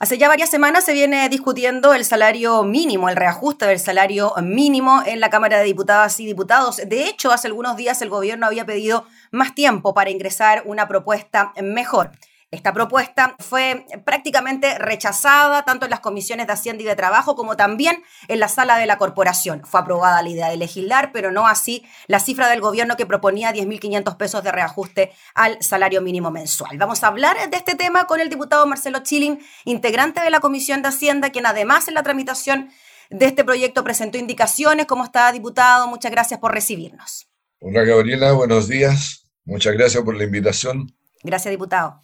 Hace 0.00 0.16
ya 0.16 0.28
varias 0.28 0.48
semanas 0.48 0.84
se 0.84 0.92
viene 0.92 1.28
discutiendo 1.28 1.92
el 1.92 2.04
salario 2.04 2.62
mínimo, 2.62 3.08
el 3.08 3.16
reajuste 3.16 3.66
del 3.66 3.80
salario 3.80 4.32
mínimo 4.40 5.02
en 5.04 5.18
la 5.18 5.28
Cámara 5.28 5.58
de 5.58 5.64
Diputadas 5.64 6.20
y 6.20 6.26
Diputados. 6.26 6.76
De 6.76 7.08
hecho, 7.08 7.32
hace 7.32 7.48
algunos 7.48 7.76
días 7.76 8.00
el 8.00 8.08
gobierno 8.08 8.46
había 8.46 8.64
pedido 8.64 9.06
más 9.32 9.56
tiempo 9.56 9.94
para 9.94 10.10
ingresar 10.10 10.62
una 10.66 10.86
propuesta 10.86 11.52
mejor. 11.60 12.12
Esta 12.50 12.72
propuesta 12.72 13.36
fue 13.40 13.84
prácticamente 14.06 14.78
rechazada 14.78 15.66
tanto 15.66 15.84
en 15.84 15.90
las 15.90 16.00
comisiones 16.00 16.46
de 16.46 16.54
Hacienda 16.54 16.82
y 16.82 16.86
de 16.86 16.96
Trabajo 16.96 17.36
como 17.36 17.58
también 17.58 18.02
en 18.26 18.40
la 18.40 18.48
sala 18.48 18.78
de 18.78 18.86
la 18.86 18.96
corporación. 18.96 19.66
Fue 19.66 19.80
aprobada 19.80 20.22
la 20.22 20.30
idea 20.30 20.48
de 20.48 20.56
legislar, 20.56 21.12
pero 21.12 21.30
no 21.30 21.46
así 21.46 21.84
la 22.06 22.20
cifra 22.20 22.48
del 22.48 22.62
gobierno 22.62 22.96
que 22.96 23.04
proponía 23.04 23.52
10.500 23.52 24.16
pesos 24.16 24.42
de 24.42 24.50
reajuste 24.50 25.12
al 25.34 25.62
salario 25.62 26.00
mínimo 26.00 26.30
mensual. 26.30 26.78
Vamos 26.78 27.04
a 27.04 27.08
hablar 27.08 27.36
de 27.50 27.56
este 27.56 27.74
tema 27.74 28.06
con 28.06 28.18
el 28.18 28.30
diputado 28.30 28.64
Marcelo 28.66 29.00
Chilling, 29.00 29.40
integrante 29.66 30.22
de 30.22 30.30
la 30.30 30.40
Comisión 30.40 30.80
de 30.80 30.88
Hacienda, 30.88 31.28
quien 31.28 31.44
además 31.44 31.86
en 31.88 31.94
la 31.94 32.02
tramitación 32.02 32.70
de 33.10 33.26
este 33.26 33.44
proyecto 33.44 33.84
presentó 33.84 34.16
indicaciones. 34.16 34.86
¿Cómo 34.86 35.04
está, 35.04 35.30
diputado? 35.32 35.86
Muchas 35.86 36.10
gracias 36.10 36.40
por 36.40 36.54
recibirnos. 36.54 37.28
Hola, 37.60 37.84
Gabriela. 37.84 38.32
Buenos 38.32 38.68
días. 38.68 39.30
Muchas 39.44 39.74
gracias 39.74 40.02
por 40.02 40.16
la 40.16 40.24
invitación. 40.24 40.97
Gracias, 41.22 41.50
diputado. 41.50 42.00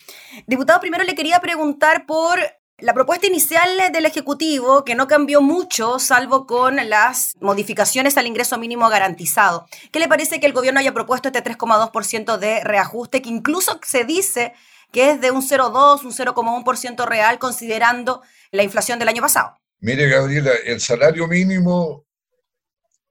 Diputado, 0.46 0.80
primero 0.80 1.04
le 1.04 1.14
quería 1.14 1.40
preguntar 1.40 2.06
por 2.06 2.38
la 2.78 2.92
propuesta 2.92 3.28
inicial 3.28 3.68
del 3.92 4.04
Ejecutivo, 4.04 4.84
que 4.84 4.96
no 4.96 5.06
cambió 5.06 5.40
mucho, 5.40 6.00
salvo 6.00 6.46
con 6.46 6.76
las 6.88 7.32
modificaciones 7.40 8.16
al 8.16 8.26
ingreso 8.26 8.58
mínimo 8.58 8.88
garantizado. 8.88 9.66
¿Qué 9.92 10.00
le 10.00 10.08
parece 10.08 10.40
que 10.40 10.46
el 10.46 10.52
gobierno 10.52 10.80
haya 10.80 10.92
propuesto 10.92 11.28
este 11.28 11.42
3,2% 11.42 12.36
de 12.36 12.64
reajuste, 12.64 13.22
que 13.22 13.28
incluso 13.28 13.78
se 13.86 14.04
dice 14.04 14.54
que 14.90 15.10
es 15.10 15.20
de 15.20 15.30
un 15.30 15.42
0,2, 15.42 16.04
un 16.04 16.12
0,1% 16.12 17.06
real, 17.06 17.38
considerando 17.38 18.22
la 18.50 18.64
inflación 18.64 18.98
del 18.98 19.08
año 19.08 19.22
pasado? 19.22 19.56
Mire, 19.78 20.08
Gabriela, 20.08 20.50
el 20.64 20.80
salario 20.80 21.28
mínimo 21.28 22.04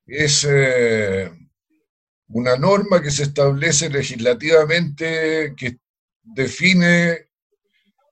es 0.06 0.46
eh, 0.50 1.32
una 2.28 2.58
norma 2.58 3.02
que 3.02 3.12
se 3.12 3.24
establece 3.24 3.90
legislativamente 3.90 5.54
que 5.56 5.78
define 6.24 7.30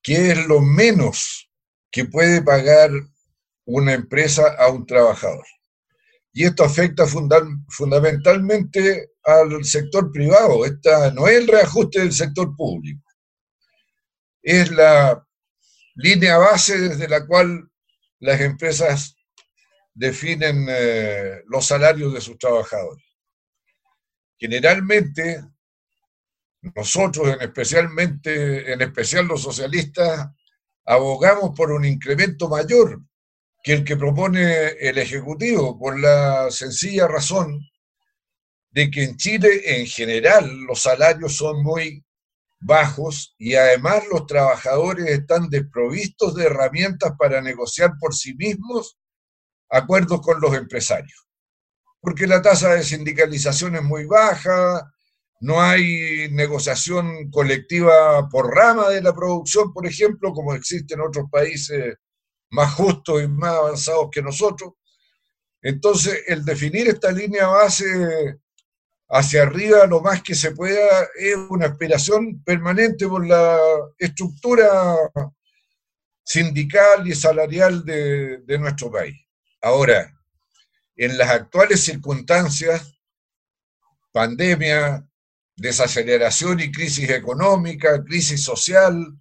qué 0.04 0.32
es 0.32 0.48
lo 0.48 0.62
menos 0.62 1.50
que 1.92 2.06
puede 2.06 2.42
pagar 2.42 2.92
una 3.66 3.94
empresa 3.94 4.56
a 4.58 4.70
un 4.70 4.86
trabajador. 4.86 5.46
Y 6.34 6.46
esto 6.46 6.64
afecta 6.64 7.06
fundamentalmente 7.06 9.12
al 9.24 9.64
sector 9.66 10.12
privado. 10.12 10.66
Esta 10.66 11.12
no 11.12 11.28
es 11.28 11.38
el 11.38 11.48
reajuste 11.48 12.00
del 12.00 12.14
sector 12.14 12.56
público. 12.56 13.04
Es 14.42 14.72
la 14.72 15.24
línea 15.96 16.38
base 16.38 16.80
desde 16.80 17.08
la 17.08 17.26
cual 17.26 17.70
las 18.20 18.40
empresas 18.40 19.16
definen 19.94 20.68
eh, 20.70 21.42
los 21.48 21.68
salarios 21.68 22.14
de 22.14 22.22
sus 22.22 22.38
trabajadores. 22.38 23.04
Generalmente, 24.38 25.44
nosotros, 26.62 27.28
en, 27.28 27.42
especialmente, 27.42 28.72
en 28.72 28.82
especial 28.82 29.26
los 29.26 29.42
socialistas, 29.42 30.30
abogamos 30.86 31.56
por 31.56 31.72
un 31.72 31.86
incremento 31.86 32.50
mayor 32.50 33.02
que 33.64 33.74
el 33.74 33.84
que 33.84 33.98
propone 33.98 34.68
el 34.80 34.98
Ejecutivo, 34.98 35.78
por 35.78 36.00
la 36.00 36.50
sencilla 36.50 37.08
razón 37.08 37.60
de 38.72 38.90
que 38.90 39.04
en 39.04 39.18
Chile 39.18 39.80
en 39.80 39.86
general 39.86 40.50
los 40.62 40.82
salarios 40.82 41.36
son 41.36 41.62
muy 41.62 42.04
bajos 42.60 43.36
y 43.38 43.56
además 43.56 44.04
los 44.12 44.26
trabajadores 44.26 45.08
están 45.08 45.50
desprovistos 45.50 46.36
de 46.36 46.46
herramientas 46.46 47.14
para 47.18 47.42
negociar 47.42 47.94
por 48.00 48.16
sí 48.16 48.34
mismos 48.36 48.98
acuerdos 49.70 50.22
con 50.22 50.40
los 50.40 50.56
empresarios. 50.56 51.28
Porque 52.00 52.28
la 52.28 52.42
tasa 52.42 52.74
de 52.74 52.84
sindicalización 52.84 53.76
es 53.76 53.84
muy 53.84 54.06
baja, 54.06 54.92
no 55.42 55.60
hay 55.60 56.30
negociación 56.32 57.32
colectiva 57.32 58.30
por 58.30 58.56
rama 58.56 58.90
de 58.90 59.02
la 59.02 59.14
producción, 59.14 59.74
por 59.74 59.88
ejemplo, 59.88 60.34
como 60.34 60.54
existe 60.54 60.94
en 60.94 61.02
otros 61.02 61.26
países 61.32 61.96
más 62.52 62.74
justos 62.76 63.24
y 63.24 63.28
más 63.28 63.56
avanzados 63.56 64.10
que 64.12 64.22
nosotros. 64.22 64.74
Entonces, 65.64 66.24
el 66.28 66.46
definir 66.46 66.90
esta 66.90 67.12
línea 67.12 67.48
base 67.48 68.40
hacia 69.10 69.42
arriba 69.42 69.88
lo 69.88 70.00
más 70.02 70.22
que 70.22 70.36
se 70.36 70.52
pueda 70.52 71.08
es 71.16 71.36
una 71.50 71.68
aspiración 71.68 72.44
permanente 72.44 73.08
por 73.08 73.26
la 73.26 73.60
estructura 73.98 74.96
sindical 76.24 77.08
y 77.08 77.16
salarial 77.16 77.84
de, 77.84 78.38
de 78.46 78.58
nuestro 78.60 78.92
país. 78.92 79.16
Ahora, 79.60 80.14
en 80.96 81.18
las 81.18 81.32
actuales 81.32 81.84
circunstancias, 81.84 82.94
pandemia, 84.12 85.08
desaceleración 85.62 86.60
y 86.60 86.72
crisis 86.72 87.10
económica, 87.10 88.04
crisis 88.04 88.44
social, 88.44 89.16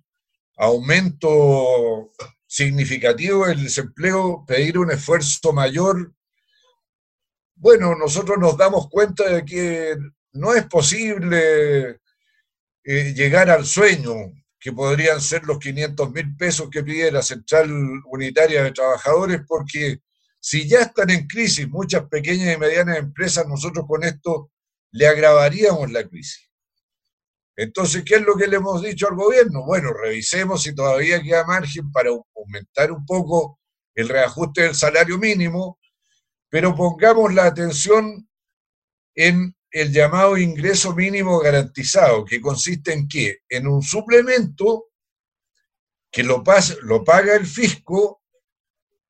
aumento 0.57 2.11
significativo 2.47 3.47
del 3.47 3.63
desempleo, 3.63 4.45
pedir 4.47 4.79
un 4.79 4.91
esfuerzo 4.91 5.53
mayor. 5.53 6.13
Bueno, 7.55 7.95
nosotros 7.95 8.39
nos 8.39 8.57
damos 8.57 8.89
cuenta 8.89 9.29
de 9.29 9.45
que 9.45 9.97
no 10.33 10.55
es 10.55 10.65
posible 10.65 12.01
eh, 12.85 13.15
llegar 13.15 13.51
al 13.51 13.67
sueño, 13.67 14.33
que 14.59 14.73
podrían 14.73 15.21
ser 15.21 15.45
los 15.45 15.59
500 15.59 16.11
mil 16.11 16.37
pesos 16.37 16.69
que 16.71 16.83
pide 16.83 17.13
la 17.13 17.23
Central 17.23 17.71
Unitaria 18.07 18.63
de 18.63 18.73
Trabajadores, 18.73 19.43
porque 19.47 20.01
si 20.41 20.67
ya 20.67 20.81
están 20.81 21.11
en 21.11 21.27
crisis 21.27 21.69
muchas 21.69 22.05
pequeñas 22.09 22.55
y 22.55 22.59
medianas 22.59 22.99
empresas, 22.99 23.47
nosotros 23.47 23.85
con 23.87 24.05
esto 24.05 24.51
le 24.93 25.07
agravaríamos 25.07 25.91
la 25.91 26.07
crisis. 26.07 26.51
Entonces, 27.57 28.05
¿qué 28.05 28.17
es 28.17 28.23
lo 28.23 28.37
que 28.37 28.47
le 28.47 28.57
hemos 28.57 28.83
dicho 28.83 29.07
al 29.09 29.17
gobierno? 29.17 29.65
Bueno, 29.65 29.93
revisemos 29.93 30.63
si 30.63 30.75
todavía 30.75 31.23
queda 31.23 31.45
margen 31.45 31.91
para 31.93 32.11
aumentar 32.35 32.91
un 32.91 33.05
poco 33.05 33.61
el 33.95 34.09
reajuste 34.09 34.63
del 34.63 34.75
salario 34.75 35.19
mínimo, 35.19 35.79
pero 36.49 36.75
pongamos 36.75 37.35
la 37.35 37.45
atención 37.45 38.29
en 39.15 39.55
el 39.71 39.93
llamado 39.93 40.37
ingreso 40.37 40.95
mínimo 40.95 41.39
garantizado, 41.39 42.25
que 42.25 42.41
consiste 42.41 42.93
en 42.93 43.07
qué? 43.09 43.39
En 43.49 43.67
un 43.67 43.83
suplemento 43.83 44.87
que 46.11 46.23
lo, 46.23 46.43
lo 46.83 47.05
paga 47.05 47.37
el 47.37 47.47
fisco 47.47 48.23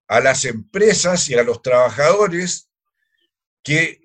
a 0.08 0.20
las 0.20 0.44
empresas 0.44 1.28
y 1.30 1.34
a 1.34 1.44
los 1.44 1.62
trabajadores 1.62 2.68
que 3.62 3.99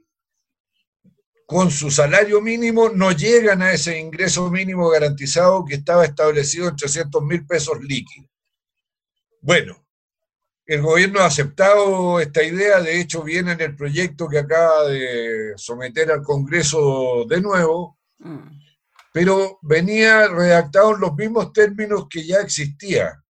con 1.45 1.69
su 1.69 1.91
salario 1.91 2.41
mínimo 2.41 2.89
no 2.89 3.11
llegan 3.11 3.61
a 3.61 3.71
ese 3.71 3.99
ingreso 3.99 4.49
mínimo 4.49 4.89
garantizado 4.89 5.63
que 5.63 5.75
estaba 5.75 6.05
establecido 6.05 6.67
en 6.67 6.75
300 6.75 7.23
mil 7.23 7.45
pesos 7.45 7.79
líquidos. 7.81 8.29
Bueno, 9.41 9.85
el 10.65 10.81
gobierno 10.81 11.19
ha 11.19 11.27
aceptado 11.27 12.19
esta 12.19 12.41
idea, 12.41 12.81
de 12.81 12.99
hecho 12.99 13.21
viene 13.21 13.51
en 13.51 13.61
el 13.61 13.75
proyecto 13.75 14.27
que 14.27 14.39
acaba 14.39 14.87
de 14.87 15.53
someter 15.57 16.11
al 16.11 16.23
Congreso 16.23 17.25
de 17.29 17.39
nuevo, 17.39 17.99
mm. 18.17 18.61
pero 19.13 19.59
venía 19.61 20.27
redactado 20.27 20.95
en 20.95 21.01
los 21.01 21.13
mismos 21.13 21.53
términos 21.53 22.07
que 22.09 22.25
ya 22.25 22.37
existía. 22.37 23.23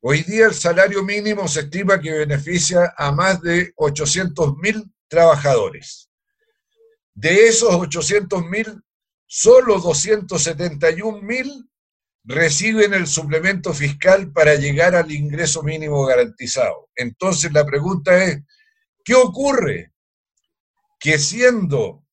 Hoy 0.00 0.22
día 0.22 0.46
el 0.46 0.54
salario 0.54 1.02
mínimo 1.02 1.48
se 1.48 1.60
estima 1.60 2.00
que 2.00 2.12
beneficia 2.12 2.94
a 2.96 3.10
más 3.10 3.42
de 3.42 3.72
800 3.74 4.56
mil 4.58 4.84
trabajadores. 5.08 6.05
De 7.16 7.48
esos 7.48 7.74
800 7.74 8.44
mil, 8.44 8.82
solo 9.26 9.80
271 9.80 11.22
mil 11.22 11.50
reciben 12.24 12.92
el 12.92 13.06
suplemento 13.06 13.72
fiscal 13.72 14.30
para 14.32 14.54
llegar 14.56 14.94
al 14.94 15.10
ingreso 15.10 15.62
mínimo 15.62 16.04
garantizado. 16.04 16.90
Entonces 16.94 17.50
la 17.54 17.64
pregunta 17.64 18.22
es, 18.22 18.42
¿qué 19.02 19.14
ocurre? 19.14 19.94
Que 21.00 21.18
siendo 21.18 22.04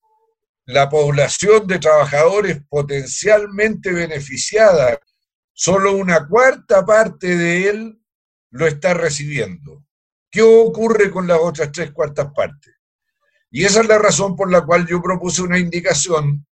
la 0.66 0.90
población 0.90 1.68
de 1.68 1.80
trabajadores 1.80 2.62
potencialmente 2.70 3.92
beneficiada, 3.92 4.98
solo 5.52 5.98
una 5.98 6.30
cuarta 6.30 6.86
parte 6.86 7.36
de 7.36 7.70
él 7.70 8.02
lo 8.52 8.68
está 8.68 8.94
recibiendo. 8.94 9.84
¿Qué 10.32 10.42
ocurre 10.44 11.12
con 11.12 11.28
las 11.28 11.40
otras 11.42 11.74
tres 11.74 11.92
cuartas 11.92 12.32
partes? 12.34 12.74
Y 13.56 13.66
esa 13.66 13.82
es 13.82 13.88
la 13.88 14.00
razón 14.00 14.36
por 14.36 14.52
la 14.52 14.66
cual 14.66 14.88
yo 14.88 15.00
propuse 15.00 15.44
una 15.44 15.60
indicación 15.60 16.44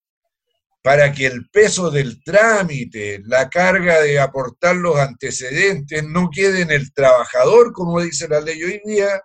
para 0.83 1.11
que 1.11 1.25
el 1.25 1.49
peso 1.49 1.89
del 1.89 2.23
trámite, 2.23 3.23
la 3.25 3.49
carga 3.49 3.99
de 4.01 4.19
aportar 4.19 4.75
los 4.75 4.97
antecedentes, 4.97 6.03
no 6.03 6.29
quede 6.29 6.61
en 6.61 6.69
el 6.69 6.93
trabajador, 6.93 7.73
como 7.73 7.99
dice 7.99 8.27
la 8.27 8.39
ley 8.39 8.63
hoy 8.63 8.81
día, 8.85 9.19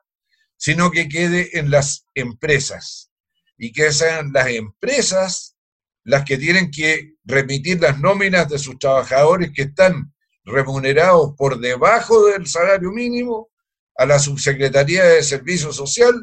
sino 0.56 0.90
que 0.90 1.06
quede 1.06 1.58
en 1.58 1.70
las 1.70 2.06
empresas. 2.14 3.10
Y 3.58 3.72
que 3.72 3.92
sean 3.92 4.32
las 4.32 4.48
empresas 4.48 5.54
las 6.02 6.24
que 6.24 6.38
tienen 6.38 6.70
que 6.70 7.16
remitir 7.24 7.82
las 7.82 8.00
nóminas 8.00 8.48
de 8.48 8.58
sus 8.58 8.78
trabajadores 8.78 9.50
que 9.54 9.62
están 9.62 10.14
remunerados 10.44 11.34
por 11.36 11.60
debajo 11.60 12.24
del 12.24 12.46
salario 12.46 12.90
mínimo 12.90 13.50
a 13.98 14.06
la 14.06 14.18
Subsecretaría 14.18 15.04
de 15.04 15.22
Servicio 15.22 15.74
Social 15.74 16.14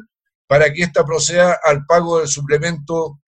para 0.46 0.72
que 0.72 0.82
ésta 0.82 1.04
proceda 1.04 1.58
al 1.62 1.86
pago 1.86 2.18
del 2.18 2.28
suplemento 2.28 3.20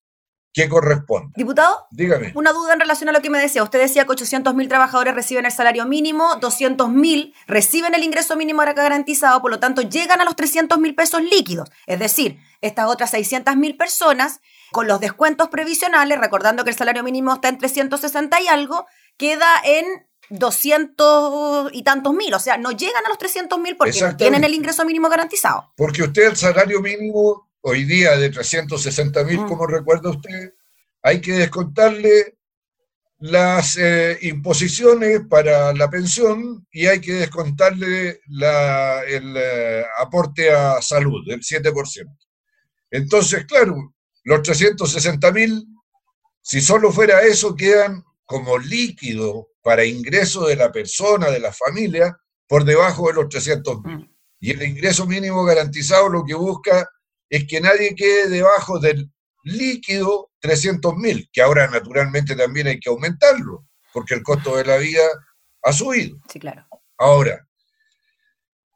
que 0.55 0.69
corresponde. 0.69 1.33
Diputado, 1.37 1.89
dígame. 1.91 2.33
Una 2.37 2.53
duda 2.53 2.75
en 2.75 2.81
relación 2.81 3.09
a 3.09 3.13
lo 3.13 3.21
que 3.21 3.29
me 3.29 3.41
decía. 3.41 3.65
Usted 3.65 3.81
decía 3.81 4.05
que 4.05 4.13
800.000 4.13 4.69
trabajadores 4.69 5.13
reciben 5.13 5.47
el 5.47 5.53
salario 5.53 5.85
mínimo, 5.85 6.41
200.000 6.41 7.35
reciben 7.49 7.95
el 7.95 8.05
ingreso 8.05 8.37
mínimo 8.37 8.63
garantizado, 8.63 9.43
por 9.43 9.51
lo 9.51 9.59
tanto 9.59 9.83
llegan 9.83 10.21
a 10.21 10.25
los 10.25 10.37
300.000 10.37 10.95
pesos 10.95 11.23
líquidos. 11.23 11.69
Es 11.87 11.99
decir, 11.99 12.39
estas 12.61 12.87
otras 12.87 13.13
600.000 13.13 13.77
personas, 13.77 14.41
con 14.71 14.87
los 14.87 15.01
descuentos 15.01 15.49
previsionales, 15.49 16.19
recordando 16.21 16.63
que 16.63 16.71
el 16.71 16.77
salario 16.77 17.03
mínimo 17.03 17.35
está 17.35 17.49
en 17.49 17.59
360 17.59 18.41
y 18.41 18.47
algo, 18.47 18.87
queda 19.17 19.49
en 19.65 19.85
200 20.31 21.71
y 21.73 21.83
tantos 21.83 22.15
mil, 22.15 22.33
o 22.35 22.39
sea, 22.39 22.57
no 22.57 22.73
llegan 22.73 23.05
a 23.05 23.09
los 23.09 23.19
300 23.19 23.59
mil 23.59 23.77
porque 23.77 24.01
no 24.01 24.17
tienen 24.17 24.45
el 24.45 24.55
ingreso 24.55 24.85
mínimo 24.85 25.09
garantizado. 25.09 25.73
Porque 25.77 26.03
usted 26.03 26.29
el 26.29 26.37
salario 26.37 26.81
mínimo 26.81 27.51
hoy 27.61 27.85
día 27.85 28.17
de 28.17 28.31
360 28.31 29.25
mil, 29.25 29.41
mm. 29.41 29.49
como 29.49 29.67
recuerda 29.67 30.11
usted, 30.11 30.55
hay 31.03 31.21
que 31.21 31.33
descontarle 31.33 32.37
las 33.19 33.79
eh, 33.79 34.19
imposiciones 34.23 35.23
para 35.29 35.73
la 35.73 35.89
pensión 35.89 36.67
y 36.71 36.87
hay 36.87 37.01
que 37.01 37.15
descontarle 37.15 38.21
la, 38.29 39.03
el 39.05 39.35
eh, 39.37 39.85
aporte 39.99 40.51
a 40.51 40.83
salud, 40.83 41.27
del 41.27 41.41
7%. 41.41 42.07
Entonces, 42.91 43.47
claro, 43.47 43.95
los 44.25 44.43
360 44.43 45.33
mil, 45.33 45.67
si 46.43 46.61
solo 46.61 46.93
fuera 46.93 47.23
eso, 47.23 47.55
quedan 47.55 48.05
como 48.25 48.59
líquido 48.59 49.49
para 49.63 49.85
ingreso 49.85 50.47
de 50.47 50.57
la 50.57 50.71
persona, 50.73 51.31
de 51.31 51.41
la 51.41 51.53
familia, 51.53 52.17
por 52.47 52.65
debajo 52.65 53.09
de 53.09 53.15
los 53.15 53.29
300 53.29 53.83
mil. 53.83 53.97
Mm. 53.97 54.15
Y 54.41 54.51
el 54.51 54.63
ingreso 54.63 55.07
mínimo 55.07 55.45
garantizado 55.45 56.09
lo 56.09 56.25
que 56.25 56.35
busca 56.35 56.89
es 57.31 57.47
que 57.47 57.61
nadie 57.61 57.95
quede 57.95 58.29
debajo 58.29 58.79
del 58.79 59.11
líquido 59.43 60.31
300 60.41 60.97
mil, 60.97 61.29
que 61.33 61.43
ahora 61.43 61.69
naturalmente 61.69 62.37
también 62.37 62.67
hay 62.67 62.79
que 62.79 62.91
aumentarlo, 62.91 63.67
porque 63.93 64.15
el 64.15 64.23
costo 64.23 64.57
de 64.57 64.65
la 64.65 64.77
vida 64.77 65.03
ha 65.63 65.73
subido. 65.73 66.19
Sí, 66.31 66.39
claro. 66.39 66.67
Ahora, 66.99 67.47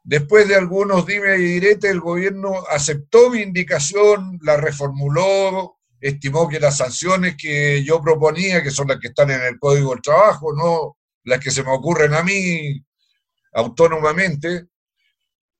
después 0.03 0.47
de 0.47 0.55
algunos 0.55 1.05
dime 1.05 1.37
y 1.37 1.43
direte, 1.43 1.89
el 1.89 1.99
gobierno 1.99 2.63
aceptó 2.69 3.29
mi 3.29 3.41
indicación, 3.41 4.39
la 4.41 4.57
reformuló, 4.57 5.78
estimó 5.99 6.47
que 6.47 6.59
las 6.59 6.77
sanciones 6.77 7.35
que 7.37 7.83
yo 7.83 8.01
proponía, 8.01 8.63
que 8.63 8.71
son 8.71 8.87
las 8.87 8.99
que 8.99 9.09
están 9.09 9.31
en 9.31 9.41
el 9.41 9.59
Código 9.59 9.91
del 9.91 10.01
Trabajo, 10.01 10.53
no 10.53 10.97
las 11.23 11.39
que 11.39 11.51
se 11.51 11.63
me 11.63 11.71
ocurren 11.71 12.13
a 12.13 12.23
mí 12.23 12.83
autónomamente, 13.53 14.67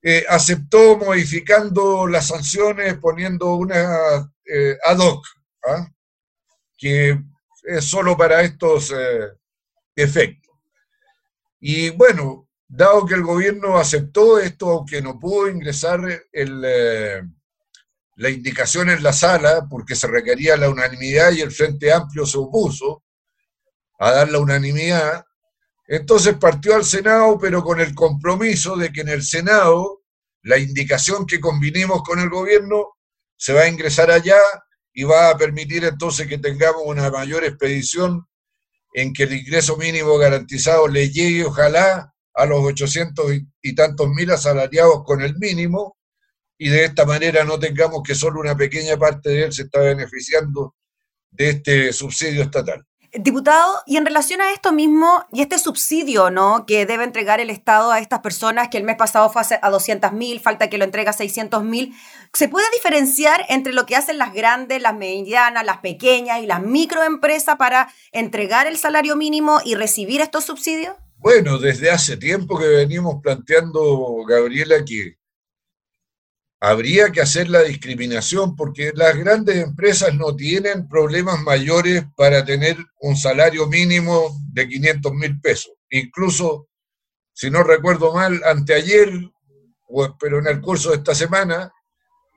eh, 0.02 0.26
aceptó 0.30 0.98
modificando 0.98 2.08
las 2.08 2.28
sanciones 2.28 2.96
poniendo 3.00 3.56
una 3.56 4.32
eh, 4.46 4.78
ad 4.86 4.98
hoc, 4.98 5.26
¿ah? 5.68 5.88
que 6.78 7.20
es 7.64 7.86
solo 7.86 8.16
para 8.16 8.42
estos 8.42 8.92
eh, 8.92 9.28
efectos. 9.96 10.56
Y 11.60 11.90
bueno, 11.90 12.48
dado 12.66 13.06
que 13.06 13.16
el 13.16 13.24
gobierno 13.24 13.78
aceptó 13.78 14.40
esto, 14.40 14.70
aunque 14.70 15.02
no 15.02 15.20
pudo 15.20 15.50
ingresar 15.50 16.00
el 16.32 17.34
la 18.20 18.30
indicación 18.30 18.90
en 18.90 19.02
la 19.02 19.14
sala, 19.14 19.66
porque 19.70 19.96
se 19.96 20.06
requería 20.06 20.58
la 20.58 20.70
unanimidad 20.70 21.32
y 21.32 21.40
el 21.40 21.52
Frente 21.52 21.94
Amplio 21.94 22.26
se 22.26 22.38
opuso 22.38 23.06
a 23.98 24.12
dar 24.12 24.30
la 24.30 24.40
unanimidad. 24.40 25.24
Entonces 25.88 26.36
partió 26.36 26.76
al 26.76 26.84
Senado, 26.84 27.38
pero 27.40 27.64
con 27.64 27.80
el 27.80 27.96
compromiso 27.96 28.76
de 28.76 28.92
que 28.92 29.02
en 29.02 29.10
el 29.10 29.24
Senado 29.24 30.02
la 30.42 30.58
indicación 30.58 31.26
que 31.26 31.40
convinimos 31.40 32.04
con 32.04 32.20
el 32.20 32.30
gobierno 32.30 32.98
se 33.38 33.54
va 33.54 33.62
a 33.62 33.70
ingresar 33.70 34.12
allá 34.12 34.40
y 34.94 35.06
va 35.06 35.30
a 35.30 35.38
permitir 35.38 35.86
entonces 35.86 36.28
que 36.28 36.40
tengamos 36.40 36.82
una 36.86 37.10
mayor 37.10 37.46
expedición 37.46 38.28
en 38.94 39.14
que 39.14 39.24
el 39.24 39.34
ingreso 39.34 39.78
mínimo 39.78 40.18
garantizado 40.18 40.90
le 40.90 41.10
llegue, 41.10 41.46
ojalá, 41.46 42.14
a 42.34 42.46
los 42.46 42.60
800 42.66 43.32
y 43.62 43.76
tantos 43.76 44.10
mil 44.10 44.30
asalariados 44.30 45.06
con 45.06 45.22
el 45.22 45.38
mínimo, 45.38 45.99
y 46.60 46.70
de 46.70 46.84
esta 46.84 47.06
manera 47.06 47.46
no 47.46 47.58
tengamos 47.58 48.04
que 48.04 48.14
solo 48.14 48.42
una 48.42 48.56
pequeña 48.56 48.98
parte 48.98 49.30
de 49.30 49.44
él 49.46 49.54
se 49.54 49.64
está 49.64 49.80
beneficiando 49.80 50.76
de 51.32 51.52
este 51.52 51.94
subsidio 51.94 52.44
estatal. 52.44 52.86
Diputado, 53.12 53.82
y 53.88 53.98
en 53.98 54.06
relación 54.06 54.40
a 54.40 54.52
esto 54.52 54.72
mismo 54.72 55.26
y 55.32 55.42
este 55.42 55.58
subsidio 55.58 56.30
¿no? 56.30 56.66
que 56.68 56.86
debe 56.86 57.06
entregar 57.06 57.40
el 57.40 57.50
Estado 57.50 57.92
a 57.92 58.00
estas 58.00 58.20
personas, 58.20 58.68
que 58.68 58.78
el 58.78 58.84
mes 58.84 58.98
pasado 58.98 59.32
fue 59.32 59.42
a 59.60 59.70
200 59.70 60.12
mil, 60.12 60.40
falta 60.42 60.70
que 60.70 60.78
lo 60.78 60.84
entregue 60.84 61.10
a 61.10 61.14
600 61.14 61.64
mil, 61.64 61.96
¿se 62.34 62.50
puede 62.50 62.68
diferenciar 62.74 63.46
entre 63.48 63.74
lo 63.74 63.88
que 63.88 63.96
hacen 63.96 64.20
las 64.20 64.34
grandes, 64.34 64.82
las 64.82 64.96
medianas, 64.96 65.66
las 65.66 65.78
pequeñas 65.78 66.44
y 66.44 66.46
las 66.46 66.62
microempresas 66.62 67.56
para 67.56 67.92
entregar 68.12 68.68
el 68.68 68.78
salario 68.78 69.16
mínimo 69.16 69.60
y 69.64 69.74
recibir 69.76 70.22
estos 70.22 70.44
subsidios? 70.44 70.94
Bueno, 71.18 71.58
desde 71.58 71.90
hace 71.90 72.16
tiempo 72.18 72.60
que 72.60 72.68
venimos 72.68 73.16
planteando, 73.24 74.24
Gabriela, 74.28 74.86
que 74.86 75.19
habría 76.60 77.12
que 77.12 77.22
hacer 77.22 77.50
la 77.50 77.62
discriminación 77.64 78.56
porque 78.56 78.92
las 78.94 79.16
grandes 79.16 79.58
empresas 79.58 80.14
no 80.14 80.36
tienen 80.36 80.90
problemas 80.90 81.42
mayores 81.42 82.04
para 82.16 82.44
tener 82.44 82.78
un 83.00 83.16
salario 83.16 83.68
mínimo 83.68 84.38
de 84.52 84.68
500 84.68 85.14
mil 85.14 85.40
pesos. 85.40 85.72
Incluso, 85.90 86.68
si 87.34 87.50
no 87.50 87.64
recuerdo 87.64 88.14
mal, 88.14 88.42
anteayer, 88.44 89.10
pero 90.20 90.40
en 90.40 90.48
el 90.48 90.60
curso 90.60 90.90
de 90.90 90.98
esta 90.98 91.16
semana, 91.16 91.72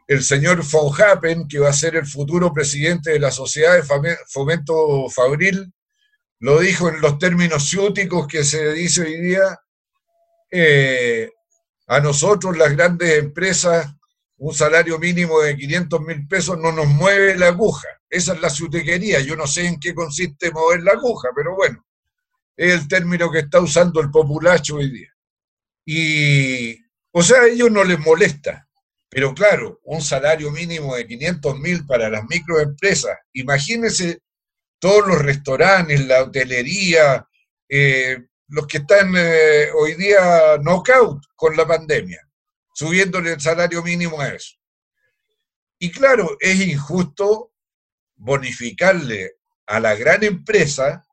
el 0.07 0.23
señor 0.23 0.63
von 0.71 0.93
Happen, 1.01 1.49
que 1.49 1.59
va 1.59 1.71
a 1.71 1.75
ser 1.75 1.97
el 1.97 2.07
futuro 2.07 2.53
presidente 2.53 3.11
de 3.11 3.21
la 3.21 3.31
Sociedad 3.31 3.75
de 3.75 3.83
Fomento 4.29 5.09
Fabril, 5.11 5.73
lo 6.39 6.61
dijo 6.61 6.89
en 6.89 7.01
los 7.01 7.19
términos 7.19 7.69
ciúticos 7.69 8.27
que 8.27 8.45
se 8.45 8.73
dice 8.73 9.03
hoy 9.03 9.21
día, 9.21 9.61
eh, 10.51 11.31
a 11.87 12.01
nosotros 12.01 12.57
las 12.57 12.73
grandes 12.77 13.19
empresas 13.19 13.93
un 14.43 14.53
salario 14.53 14.99
mínimo 14.99 15.41
de 15.41 15.57
500 15.57 16.01
mil 16.01 16.27
pesos 16.27 16.59
no 16.59 16.73
nos 16.73 16.89
mueve 16.89 17.39
la 17.39 17.47
aguja. 17.47 17.87
Esa 18.11 18.33
es 18.33 18.41
la 18.41 18.51
sutequería. 18.51 19.21
Yo 19.21 19.37
no 19.37 19.47
sé 19.47 19.67
en 19.67 19.79
qué 19.79 19.95
consiste 19.95 20.51
mover 20.51 20.83
la 20.83 20.93
aguja, 20.93 21.29
pero 21.33 21.55
bueno, 21.55 21.87
es 22.57 22.73
el 22.73 22.89
término 22.89 23.31
que 23.31 23.39
está 23.39 23.61
usando 23.61 24.01
el 24.01 24.11
populacho 24.11 24.77
hoy 24.77 24.91
día. 24.91 25.15
Y, 25.87 26.77
o 27.13 27.23
sea, 27.23 27.43
a 27.43 27.47
ellos 27.47 27.71
no 27.71 27.85
les 27.85 28.01
molesta. 28.01 28.69
Pero 29.09 29.33
claro, 29.33 29.79
un 29.85 30.03
salario 30.03 30.51
mínimo 30.51 30.97
de 30.97 31.07
500 31.07 31.61
mil 31.61 31.87
para 31.87 32.11
las 32.11 32.25
microempresas. 32.29 33.17
Imagínense 33.35 34.23
todos 34.81 35.07
los 35.07 35.23
restaurantes, 35.23 36.05
la 36.05 36.25
hotelería, 36.25 37.25
eh, 37.69 38.19
los 38.49 38.67
que 38.67 38.79
están 38.79 39.15
eh, 39.17 39.69
hoy 39.73 39.95
día 39.95 40.59
knockout 40.59 41.23
con 41.37 41.57
la 41.57 41.65
pandemia 41.65 42.27
subiéndole 42.73 43.33
el 43.33 43.41
salario 43.41 43.83
mínimo 43.83 44.21
a 44.21 44.29
eso. 44.29 44.57
Y 45.79 45.91
claro, 45.91 46.37
es 46.41 46.61
injusto 46.61 47.53
bonificarle 48.17 49.33
a 49.67 49.81
la 49.81 49.95
gran 49.95 50.23
empresa 50.23 51.05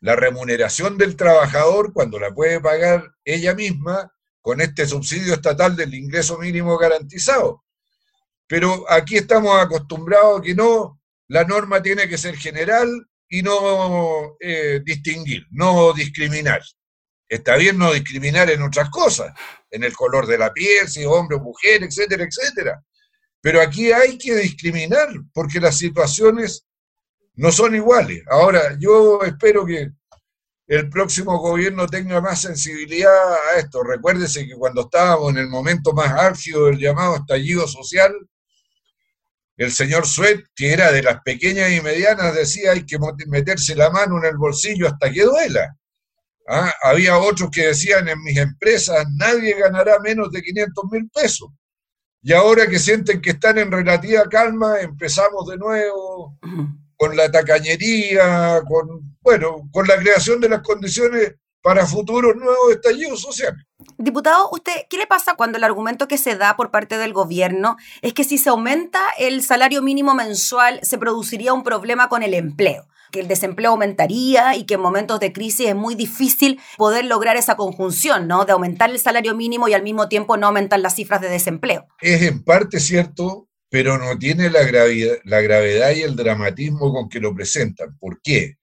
la 0.00 0.16
remuneración 0.16 0.98
del 0.98 1.16
trabajador 1.16 1.92
cuando 1.92 2.18
la 2.18 2.32
puede 2.32 2.60
pagar 2.60 3.14
ella 3.24 3.54
misma 3.54 4.12
con 4.42 4.60
este 4.60 4.86
subsidio 4.86 5.32
estatal 5.32 5.76
del 5.76 5.94
ingreso 5.94 6.38
mínimo 6.38 6.76
garantizado. 6.76 7.64
Pero 8.46 8.84
aquí 8.90 9.16
estamos 9.16 9.58
acostumbrados 9.58 10.40
a 10.40 10.42
que 10.42 10.54
no, 10.54 11.00
la 11.28 11.44
norma 11.44 11.82
tiene 11.82 12.08
que 12.08 12.18
ser 12.18 12.36
general 12.36 12.88
y 13.28 13.42
no 13.42 14.36
eh, 14.40 14.80
distinguir, 14.84 15.46
no 15.50 15.94
discriminar. 15.94 16.62
Está 17.26 17.56
bien 17.56 17.78
no 17.78 17.92
discriminar 17.92 18.50
en 18.50 18.62
otras 18.62 18.90
cosas, 18.90 19.32
en 19.74 19.84
el 19.84 19.92
color 19.92 20.26
de 20.26 20.38
la 20.38 20.52
piel, 20.52 20.88
si 20.88 21.04
hombre 21.04 21.36
o 21.36 21.40
mujer, 21.40 21.82
etcétera, 21.82 22.24
etcétera. 22.24 22.82
Pero 23.40 23.60
aquí 23.60 23.92
hay 23.92 24.16
que 24.16 24.36
discriminar 24.36 25.08
porque 25.32 25.60
las 25.60 25.76
situaciones 25.76 26.64
no 27.34 27.50
son 27.50 27.74
iguales. 27.74 28.22
Ahora, 28.30 28.76
yo 28.78 29.22
espero 29.22 29.66
que 29.66 29.90
el 30.66 30.88
próximo 30.88 31.38
gobierno 31.38 31.86
tenga 31.86 32.20
más 32.20 32.40
sensibilidad 32.40 33.34
a 33.34 33.58
esto. 33.58 33.82
Recuérdese 33.82 34.46
que 34.46 34.54
cuando 34.54 34.82
estábamos 34.82 35.32
en 35.32 35.38
el 35.38 35.48
momento 35.48 35.92
más 35.92 36.12
álgido 36.12 36.66
del 36.66 36.78
llamado 36.78 37.16
estallido 37.16 37.66
social, 37.66 38.14
el 39.56 39.72
señor 39.72 40.06
Suet, 40.06 40.44
que 40.54 40.72
era 40.72 40.90
de 40.90 41.02
las 41.02 41.20
pequeñas 41.22 41.70
y 41.72 41.80
medianas, 41.80 42.34
decía 42.34 42.72
hay 42.72 42.86
que 42.86 42.98
meterse 43.26 43.74
la 43.74 43.90
mano 43.90 44.18
en 44.18 44.24
el 44.24 44.36
bolsillo 44.36 44.86
hasta 44.86 45.12
que 45.12 45.22
duela. 45.22 45.76
¿Ah? 46.46 46.72
Había 46.82 47.18
otros 47.18 47.50
que 47.50 47.68
decían 47.68 48.08
en 48.08 48.22
mis 48.22 48.36
empresas, 48.36 49.06
nadie 49.16 49.54
ganará 49.58 49.98
menos 50.00 50.30
de 50.30 50.42
500 50.42 50.84
mil 50.90 51.08
pesos. 51.10 51.48
Y 52.22 52.32
ahora 52.32 52.66
que 52.66 52.78
sienten 52.78 53.20
que 53.20 53.30
están 53.30 53.58
en 53.58 53.70
relativa 53.70 54.24
calma, 54.30 54.80
empezamos 54.80 55.46
de 55.46 55.58
nuevo 55.58 56.38
con 56.96 57.16
la 57.16 57.30
tacañería, 57.30 58.62
con, 58.66 59.16
bueno, 59.20 59.68
con 59.72 59.86
la 59.86 59.96
creación 59.98 60.40
de 60.40 60.48
las 60.48 60.62
condiciones 60.62 61.34
para 61.60 61.86
futuros 61.86 62.36
nuevos 62.36 62.72
estallidos 62.72 63.22
sociales. 63.22 63.64
Diputado, 63.96 64.50
¿usted 64.52 64.72
qué 64.90 64.98
le 64.98 65.06
pasa 65.06 65.34
cuando 65.34 65.56
el 65.56 65.64
argumento 65.64 66.08
que 66.08 66.18
se 66.18 66.36
da 66.36 66.56
por 66.56 66.70
parte 66.70 66.98
del 66.98 67.14
gobierno 67.14 67.76
es 68.02 68.12
que 68.12 68.24
si 68.24 68.38
se 68.38 68.50
aumenta 68.50 69.00
el 69.18 69.42
salario 69.42 69.80
mínimo 69.80 70.14
mensual 70.14 70.80
se 70.82 70.98
produciría 70.98 71.54
un 71.54 71.62
problema 71.62 72.08
con 72.08 72.22
el 72.22 72.34
empleo? 72.34 72.86
Que 73.14 73.20
el 73.20 73.28
desempleo 73.28 73.70
aumentaría 73.70 74.56
y 74.56 74.64
que 74.64 74.74
en 74.74 74.80
momentos 74.80 75.20
de 75.20 75.32
crisis 75.32 75.68
es 75.68 75.76
muy 75.76 75.94
difícil 75.94 76.60
poder 76.76 77.04
lograr 77.04 77.36
esa 77.36 77.54
conjunción, 77.54 78.26
¿no? 78.26 78.44
De 78.44 78.50
aumentar 78.50 78.90
el 78.90 78.98
salario 78.98 79.36
mínimo 79.36 79.68
y 79.68 79.72
al 79.72 79.84
mismo 79.84 80.08
tiempo 80.08 80.36
no 80.36 80.48
aumentar 80.48 80.80
las 80.80 80.96
cifras 80.96 81.20
de 81.20 81.28
desempleo. 81.28 81.86
Es 82.00 82.22
en 82.22 82.42
parte 82.42 82.80
cierto, 82.80 83.48
pero 83.70 83.98
no 83.98 84.18
tiene 84.18 84.50
la 84.50 84.64
gravedad, 84.64 85.14
la 85.22 85.40
gravedad 85.40 85.92
y 85.92 86.02
el 86.02 86.16
dramatismo 86.16 86.92
con 86.92 87.08
que 87.08 87.20
lo 87.20 87.32
presentan. 87.32 87.96
¿Por 88.00 88.20
qué? 88.20 88.56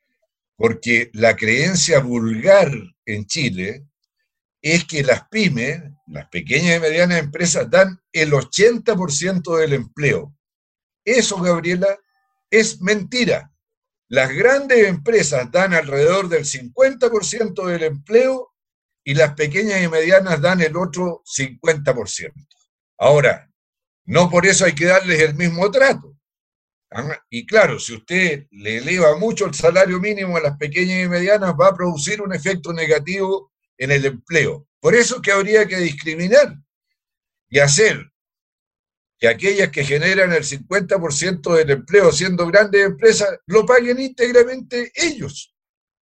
Porque 0.58 1.10
la 1.14 1.38
creencia 1.38 2.00
vulgar 2.00 2.74
en 3.06 3.26
Chile 3.28 3.86
es 4.62 4.84
que 4.84 5.02
las 5.02 5.30
pymes, 5.30 5.82
las 6.08 6.28
pequeñas 6.28 6.76
y 6.76 6.82
medianas 6.82 7.20
empresas, 7.20 7.70
dan 7.70 8.02
el 8.12 8.34
80% 8.34 9.58
del 9.58 9.74
empleo. 9.74 10.36
Eso, 11.06 11.38
Gabriela, 11.42 11.98
es 12.50 12.82
mentira. 12.82 13.51
Las 14.12 14.34
grandes 14.34 14.90
empresas 14.90 15.50
dan 15.52 15.74
alrededor 15.74 16.28
del 16.28 16.44
50% 16.44 17.66
del 17.66 17.84
empleo 17.84 18.54
y 19.06 19.14
las 19.14 19.36
pequeñas 19.36 19.82
y 19.82 19.88
medianas 19.88 20.42
dan 20.42 20.60
el 20.60 20.76
otro 20.76 21.24
50%. 21.24 22.34
Ahora, 22.98 23.50
no 24.04 24.30
por 24.30 24.46
eso 24.46 24.66
hay 24.66 24.76
que 24.76 24.88
darles 24.88 25.22
el 25.22 25.36
mismo 25.36 25.72
trato. 25.72 26.14
Y 27.30 27.46
claro, 27.46 27.80
si 27.80 27.94
usted 27.96 28.48
le 28.52 28.80
eleva 28.80 29.18
mucho 29.18 29.46
el 29.46 29.54
salario 29.54 29.98
mínimo 30.02 30.36
a 30.36 30.42
las 30.42 30.58
pequeñas 30.58 31.06
y 31.06 31.08
medianas, 31.08 31.54
va 31.58 31.70
a 31.70 31.76
producir 31.76 32.22
un 32.22 32.36
efecto 32.36 32.74
negativo 32.74 33.54
en 33.78 33.92
el 33.92 34.06
empleo. 34.06 34.68
Por 34.82 34.94
eso 34.94 35.22
que 35.22 35.32
habría 35.32 35.66
que 35.66 35.78
discriminar 35.78 36.58
y 37.48 37.60
hacer 37.60 38.11
que 39.22 39.28
aquellas 39.28 39.70
que 39.70 39.86
generan 39.86 40.34
el 40.34 40.44
50% 40.44 41.54
del 41.56 41.70
empleo 41.70 42.12
siendo 42.12 42.48
grandes 42.48 42.84
empresas 42.84 43.30
lo 43.46 43.68
paguen 43.68 44.00
íntegramente 44.00 44.92
ellos, 44.96 45.54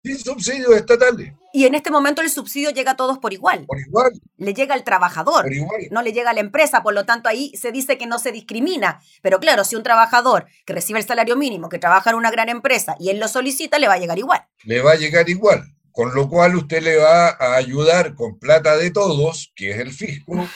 sin 0.01 0.17
subsidios 0.17 0.73
estatales. 0.73 1.33
Y 1.51 1.65
en 1.65 1.75
este 1.75 1.91
momento 1.91 2.21
el 2.21 2.29
subsidio 2.29 2.69
llega 2.69 2.91
a 2.91 2.95
todos 2.95 3.17
por 3.17 3.33
igual. 3.33 3.65
Por 3.65 3.77
igual. 3.77 4.13
Le 4.37 4.53
llega 4.53 4.73
al 4.73 4.85
trabajador, 4.85 5.47
no 5.91 6.01
le 6.01 6.13
llega 6.13 6.29
a 6.29 6.33
la 6.33 6.39
empresa, 6.39 6.81
por 6.81 6.93
lo 6.93 7.05
tanto 7.05 7.27
ahí 7.27 7.51
se 7.57 7.73
dice 7.73 7.97
que 7.97 8.07
no 8.07 8.19
se 8.19 8.31
discrimina. 8.31 9.01
Pero 9.21 9.41
claro, 9.41 9.65
si 9.65 9.75
un 9.75 9.83
trabajador 9.83 10.45
que 10.65 10.71
recibe 10.71 10.99
el 10.99 11.05
salario 11.05 11.35
mínimo, 11.35 11.67
que 11.67 11.77
trabaja 11.77 12.11
en 12.11 12.15
una 12.15 12.31
gran 12.31 12.47
empresa 12.47 12.95
y 13.01 13.09
él 13.09 13.19
lo 13.19 13.27
solicita, 13.27 13.79
le 13.79 13.89
va 13.89 13.95
a 13.95 13.99
llegar 13.99 14.17
igual. 14.17 14.47
Le 14.63 14.81
va 14.81 14.93
a 14.93 14.95
llegar 14.95 15.29
igual. 15.29 15.75
Con 15.91 16.13
lo 16.13 16.29
cual 16.29 16.55
usted 16.55 16.81
le 16.83 16.97
va 16.97 17.29
a 17.29 17.55
ayudar 17.55 18.13
con 18.15 18.39
plata 18.39 18.77
de 18.77 18.91
todos, 18.91 19.51
que 19.55 19.71
es 19.71 19.79
el 19.79 19.91
fisco, 19.91 20.47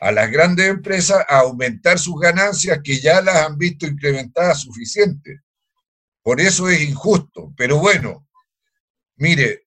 a 0.00 0.12
las 0.12 0.30
grandes 0.30 0.68
empresas 0.68 1.24
a 1.28 1.40
aumentar 1.40 1.98
sus 1.98 2.18
ganancias 2.20 2.80
que 2.82 3.00
ya 3.00 3.20
las 3.20 3.36
han 3.36 3.56
visto 3.56 3.86
incrementadas 3.86 4.62
suficientes. 4.62 5.40
Por 6.22 6.40
eso 6.40 6.68
es 6.68 6.80
injusto. 6.82 7.52
Pero 7.56 7.78
bueno, 7.78 8.26
mire, 9.16 9.66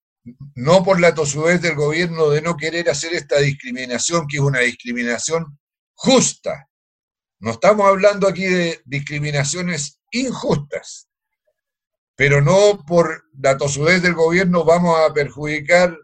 no 0.56 0.84
por 0.84 1.00
la 1.00 1.14
tosudez 1.14 1.62
del 1.62 1.76
gobierno 1.76 2.30
de 2.30 2.42
no 2.42 2.56
querer 2.58 2.90
hacer 2.90 3.14
esta 3.14 3.40
discriminación, 3.40 4.28
que 4.28 4.38
es 4.38 4.44
una 4.44 4.60
discriminación 4.60 5.58
justa. 5.94 6.70
No 7.40 7.52
estamos 7.52 7.88
hablando 7.88 8.28
aquí 8.28 8.46
de 8.46 8.82
discriminaciones 8.86 10.00
injustas, 10.12 11.10
pero 12.16 12.42
no 12.42 12.84
por 12.86 13.26
la 13.40 13.58
tosudez 13.58 14.02
del 14.02 14.14
gobierno 14.14 14.64
vamos 14.64 14.98
a 15.00 15.14
perjudicar 15.14 15.98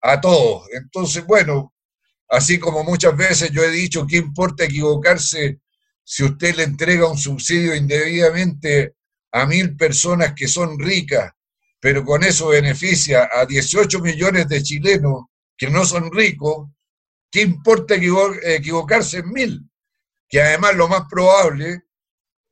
a 0.00 0.20
todos. 0.20 0.68
Entonces, 0.72 1.26
bueno, 1.26 1.74
así 2.28 2.58
como 2.58 2.84
muchas 2.84 3.16
veces 3.16 3.50
yo 3.50 3.62
he 3.62 3.70
dicho, 3.70 4.06
¿qué 4.06 4.18
importa 4.18 4.64
equivocarse 4.64 5.60
si 6.04 6.24
usted 6.24 6.56
le 6.56 6.62
entrega 6.64 7.10
un 7.10 7.18
subsidio 7.18 7.74
indebidamente 7.74 8.94
a 9.32 9.46
mil 9.46 9.76
personas 9.76 10.34
que 10.34 10.48
son 10.48 10.78
ricas 10.78 11.32
pero 11.80 12.04
con 12.04 12.24
eso 12.24 12.48
beneficia 12.48 13.28
a 13.32 13.46
18 13.46 14.00
millones 14.00 14.48
de 14.48 14.62
chilenos 14.62 15.26
que 15.56 15.70
no 15.70 15.84
son 15.84 16.12
ricos, 16.12 16.68
¿qué 17.30 17.42
importa 17.42 17.94
equivocarse 17.94 19.18
en 19.18 19.32
mil? 19.32 19.70
Que 20.28 20.40
además 20.40 20.76
lo 20.76 20.88
más 20.88 21.02
probable 21.08 21.82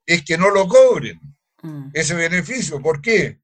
es 0.05 0.25
que 0.25 0.39
no 0.39 0.51
lo 0.51 0.67
cobren 0.69 1.21
mm. 1.67 1.91
ese 1.93 2.15
beneficio. 2.15 2.81
¿Por 2.81 3.01
qué? 3.01 3.41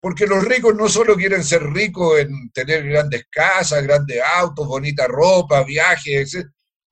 Porque 0.00 0.26
los 0.26 0.44
ricos 0.44 0.74
no 0.74 0.88
solo 0.88 1.14
quieren 1.14 1.44
ser 1.44 1.62
ricos 1.62 2.20
en 2.20 2.50
tener 2.52 2.84
grandes 2.88 3.26
casas, 3.30 3.82
grandes 3.82 4.20
autos, 4.36 4.66
bonita 4.66 5.06
ropa, 5.06 5.62
viajes, 5.64 6.34
etc. 6.34 6.46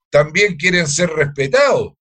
también 0.09 0.55
quieren 0.55 0.87
ser 0.87 1.09
respetados. 1.09 1.93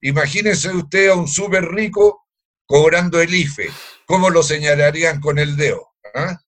Imagínese 0.00 0.70
usted 0.70 1.08
a 1.08 1.14
un 1.14 1.28
súper 1.28 1.64
rico 1.66 2.26
cobrando 2.66 3.20
el 3.20 3.32
IFE. 3.32 3.70
¿Cómo 4.06 4.30
lo 4.30 4.42
señalarían 4.42 5.20
con 5.20 5.38
el 5.38 5.56
dedo? 5.56 5.94
¿Ah? 6.14 6.38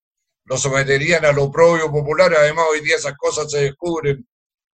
Lo 0.45 0.57
someterían 0.57 1.25
a 1.25 1.33
lo 1.33 1.51
propio 1.51 1.91
popular. 1.91 2.35
Además, 2.35 2.67
hoy 2.73 2.81
día 2.81 2.97
esas 2.97 3.17
cosas 3.17 3.51
se 3.51 3.59
descubren 3.59 4.27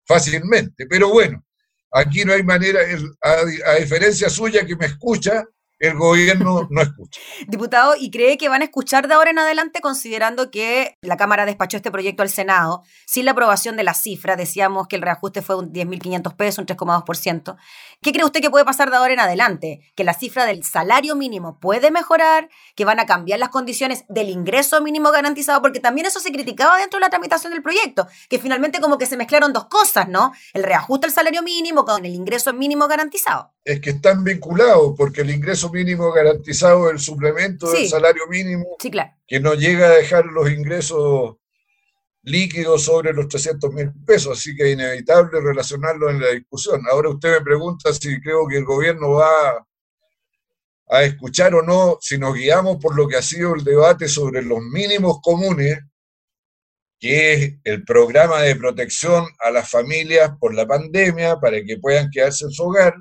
fácilmente. 0.05 0.85
Pero 0.87 1.09
bueno, 1.09 1.43
aquí 1.91 2.25
no 2.25 2.33
hay 2.33 2.43
manera, 2.43 2.79
a 3.21 3.73
diferencia 3.75 4.29
suya 4.29 4.65
que 4.65 4.75
me 4.75 4.85
escucha, 4.85 5.45
el 5.79 5.95
gobierno 5.95 6.67
no 6.69 6.81
escucha. 6.81 7.19
Diputado, 7.47 7.95
¿y 7.99 8.11
cree 8.11 8.37
que 8.37 8.49
van 8.49 8.61
a 8.61 8.65
escuchar 8.65 9.07
de 9.07 9.13
ahora 9.13 9.31
en 9.31 9.39
adelante 9.39 9.81
considerando 9.81 10.49
que 10.51 10.97
la 11.01 11.17
Cámara 11.17 11.45
despachó 11.45 11.77
este 11.77 11.91
proyecto 11.91 12.23
al 12.23 12.29
Senado 12.29 12.83
sin 13.05 13.25
la 13.25 13.31
aprobación 13.31 13.75
de 13.75 13.83
la 13.83 13.93
cifra? 13.93 14.35
Decíamos 14.35 14.87
que 14.87 14.95
el 14.95 15.01
reajuste 15.01 15.41
fue 15.41 15.57
un 15.57 15.73
10.500 15.73 16.35
pesos, 16.35 16.59
un 16.59 16.65
3,2%. 16.65 17.57
¿Qué 18.01 18.11
cree 18.11 18.25
usted 18.25 18.41
que 18.41 18.49
puede 18.49 18.65
pasar 18.65 18.89
de 18.89 18.97
ahora 18.97 19.13
en 19.13 19.19
adelante? 19.19 19.81
¿Que 19.95 20.03
la 20.03 20.13
cifra 20.13 20.45
del 20.45 20.63
salario 20.63 21.15
mínimo 21.15 21.59
puede 21.59 21.91
mejorar? 21.91 22.49
¿Que 22.75 22.85
van 22.85 22.99
a 22.99 23.05
cambiar 23.05 23.39
las 23.39 23.49
condiciones 23.49 24.05
del 24.07 24.29
ingreso 24.29 24.81
mínimo 24.81 25.11
garantizado? 25.11 25.61
Porque 25.61 25.79
también 25.79 26.07
eso 26.07 26.19
se 26.19 26.31
criticaba 26.31 26.77
dentro 26.77 26.99
de 26.99 27.05
la 27.05 27.09
tramitación 27.09 27.51
del 27.51 27.63
proyecto, 27.63 28.07
que 28.29 28.39
finalmente 28.39 28.79
como 28.79 28.97
que 28.97 29.05
se 29.05 29.17
mezclaron 29.17 29.53
dos 29.53 29.65
cosas, 29.65 30.07
¿no? 30.07 30.31
El 30.53 30.63
reajuste 30.63 31.07
al 31.07 31.13
salario 31.13 31.41
mínimo 31.41 31.85
con 31.85 32.05
el 32.05 32.13
ingreso 32.13 32.53
mínimo 32.53 32.87
garantizado. 32.87 33.53
Es 33.63 33.81
que 33.81 33.89
están 33.91 34.23
vinculados, 34.23 34.93
porque 34.95 35.21
el 35.21 35.31
ingreso 35.31 35.64
mínimo 35.71 36.11
garantizado 36.11 36.89
el 36.89 36.99
suplemento 36.99 37.71
del 37.71 37.87
salario 37.87 38.27
mínimo, 38.27 38.77
que 39.27 39.39
no 39.39 39.53
llega 39.53 39.87
a 39.87 39.95
dejar 39.95 40.25
los 40.25 40.49
ingresos 40.49 41.35
líquidos 42.25 42.83
sobre 42.83 43.13
los 43.13 43.27
300 43.27 43.71
mil 43.71 43.91
pesos, 44.05 44.37
así 44.37 44.55
que 44.55 44.63
es 44.63 44.73
inevitable 44.73 45.39
relacionarlo 45.41 46.09
en 46.09 46.19
la 46.19 46.31
discusión. 46.31 46.81
Ahora 46.89 47.09
usted 47.09 47.31
me 47.31 47.41
pregunta 47.41 47.93
si 47.93 48.19
creo 48.19 48.47
que 48.47 48.57
el 48.57 48.65
gobierno 48.65 49.11
va 49.11 49.65
a 50.87 51.03
escuchar 51.03 51.53
o 51.55 51.61
no, 51.61 51.97
si 52.01 52.17
nos 52.17 52.33
guiamos 52.35 52.77
por 52.77 52.95
lo 52.95 53.07
que 53.07 53.17
ha 53.17 53.21
sido 53.21 53.55
el 53.55 53.63
debate 53.63 54.07
sobre 54.07 54.41
los 54.41 54.59
mínimos 54.59 55.19
comunes, 55.21 55.79
que 56.99 57.33
es 57.33 57.53
el 57.63 57.83
programa 57.83 58.41
de 58.41 58.55
protección 58.55 59.25
a 59.43 59.51
las 59.51 59.69
familias 59.69 60.31
por 60.39 60.53
la 60.53 60.65
pandemia 60.65 61.39
para 61.39 61.61
que 61.63 61.77
puedan 61.77 62.09
quedarse 62.09 62.45
en 62.45 62.51
su 62.51 62.63
hogar, 62.63 62.95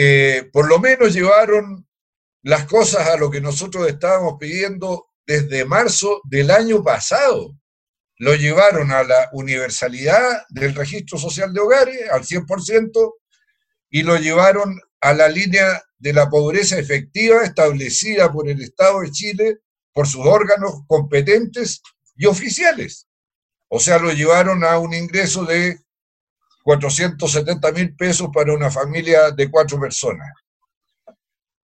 eh, 0.00 0.48
por 0.52 0.68
lo 0.68 0.78
menos 0.78 1.12
llevaron 1.12 1.84
las 2.44 2.66
cosas 2.66 3.08
a 3.08 3.16
lo 3.16 3.32
que 3.32 3.40
nosotros 3.40 3.88
estábamos 3.88 4.34
pidiendo 4.38 5.08
desde 5.26 5.64
marzo 5.64 6.20
del 6.22 6.52
año 6.52 6.84
pasado. 6.84 7.58
Lo 8.18 8.36
llevaron 8.36 8.92
a 8.92 9.02
la 9.02 9.28
universalidad 9.32 10.44
del 10.50 10.76
registro 10.76 11.18
social 11.18 11.52
de 11.52 11.58
hogares, 11.58 12.08
al 12.12 12.22
100%, 12.22 13.14
y 13.90 14.04
lo 14.04 14.16
llevaron 14.18 14.80
a 15.00 15.12
la 15.14 15.28
línea 15.28 15.82
de 15.98 16.12
la 16.12 16.30
pobreza 16.30 16.78
efectiva 16.78 17.42
establecida 17.42 18.32
por 18.32 18.48
el 18.48 18.62
Estado 18.62 19.00
de 19.00 19.10
Chile, 19.10 19.58
por 19.92 20.06
sus 20.06 20.24
órganos 20.24 20.82
competentes 20.86 21.82
y 22.14 22.26
oficiales. 22.26 23.08
O 23.66 23.80
sea, 23.80 23.98
lo 23.98 24.12
llevaron 24.12 24.62
a 24.62 24.78
un 24.78 24.94
ingreso 24.94 25.44
de 25.44 25.80
470 26.62 27.72
mil 27.72 27.96
pesos 27.96 28.28
para 28.32 28.52
una 28.52 28.70
familia 28.70 29.30
de 29.30 29.50
cuatro 29.50 29.80
personas. 29.80 30.28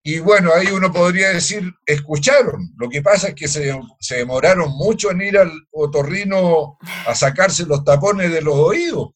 Y 0.05 0.19
bueno, 0.19 0.51
ahí 0.53 0.67
uno 0.67 0.91
podría 0.91 1.29
decir, 1.29 1.73
escucharon. 1.85 2.73
Lo 2.77 2.89
que 2.89 3.01
pasa 3.01 3.29
es 3.29 3.35
que 3.35 3.47
se, 3.47 3.73
demoraron 4.09 4.69
mucho 4.71 5.11
en 5.11 5.21
ir 5.21 5.37
al 5.37 5.49
otorrino 5.71 6.77
a 7.07 7.15
sacarse 7.15 7.65
los 7.65 7.85
tapones 7.85 8.29
de 8.29 8.41
los 8.41 8.53
oídos. 8.53 9.11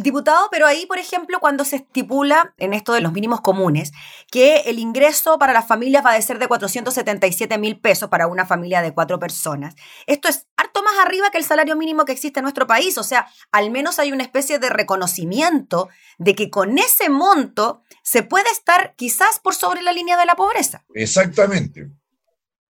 Diputado, 0.00 0.46
pero 0.52 0.64
ahí, 0.68 0.86
por 0.86 0.98
ejemplo, 0.98 1.40
cuando 1.40 1.64
se 1.64 1.76
estipula 1.76 2.54
en 2.56 2.72
esto 2.72 2.92
de 2.92 3.00
los 3.00 3.12
mínimos 3.12 3.40
comunes, 3.40 3.90
que 4.30 4.58
el 4.66 4.78
ingreso 4.78 5.40
para 5.40 5.52
las 5.52 5.66
familias 5.66 6.06
va 6.06 6.14
a 6.14 6.22
ser 6.22 6.38
de 6.38 6.46
477 6.46 7.58
mil 7.58 7.80
pesos 7.80 8.08
para 8.08 8.28
una 8.28 8.46
familia 8.46 8.80
de 8.80 8.94
cuatro 8.94 9.18
personas. 9.18 9.74
Esto 10.06 10.28
es 10.28 10.46
harto 10.58 10.82
más 10.82 10.98
arriba 10.98 11.30
que 11.30 11.38
el 11.38 11.44
salario 11.44 11.76
mínimo 11.76 12.04
que 12.04 12.12
existe 12.12 12.40
en 12.40 12.42
nuestro 12.42 12.66
país. 12.66 12.98
O 12.98 13.04
sea, 13.04 13.26
al 13.52 13.70
menos 13.70 13.98
hay 13.98 14.12
una 14.12 14.24
especie 14.24 14.58
de 14.58 14.68
reconocimiento 14.68 15.88
de 16.18 16.34
que 16.34 16.50
con 16.50 16.78
ese 16.78 17.08
monto 17.08 17.82
se 18.02 18.24
puede 18.24 18.50
estar 18.50 18.94
quizás 18.96 19.38
por 19.38 19.54
sobre 19.54 19.82
la 19.82 19.92
línea 19.92 20.18
de 20.18 20.26
la 20.26 20.34
pobreza. 20.34 20.84
Exactamente. 20.94 21.88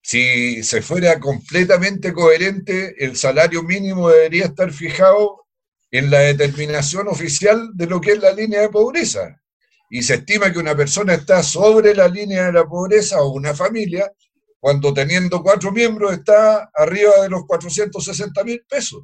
si 0.01 0.61
se 0.63 0.83
fuera 0.83 1.19
completamente 1.19 2.13
coherente, 2.13 2.95
el 3.03 3.15
salario 3.15 3.63
mínimo 3.63 4.09
debería 4.09 4.45
estar 4.45 4.71
fijado 4.71 5.47
en 5.89 6.11
la 6.11 6.19
determinación 6.19 7.07
oficial 7.07 7.71
de 7.73 7.87
lo 7.87 8.01
que 8.01 8.11
es 8.11 8.19
la 8.19 8.31
línea 8.31 8.61
de 8.61 8.69
pobreza. 8.69 9.41
Y 9.89 10.03
se 10.03 10.15
estima 10.15 10.51
que 10.51 10.59
una 10.59 10.75
persona 10.75 11.13
está 11.13 11.41
sobre 11.41 11.95
la 11.95 12.07
línea 12.07 12.45
de 12.45 12.53
la 12.53 12.65
pobreza 12.65 13.21
o 13.21 13.31
una 13.31 13.55
familia 13.55 14.11
cuando 14.59 14.93
teniendo 14.93 15.43
cuatro 15.43 15.71
miembros 15.71 16.13
está 16.13 16.69
arriba 16.73 17.21
de 17.21 17.29
los 17.29 17.45
460 17.45 18.43
mil 18.43 18.65
pesos. 18.67 19.03